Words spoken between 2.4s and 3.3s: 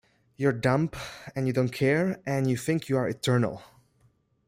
you think you are